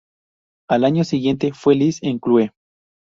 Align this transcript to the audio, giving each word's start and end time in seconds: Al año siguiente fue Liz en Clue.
Al 0.67 0.83
año 0.85 1.03
siguiente 1.03 1.53
fue 1.53 1.75
Liz 1.75 2.01
en 2.01 2.17
Clue. 2.17 2.53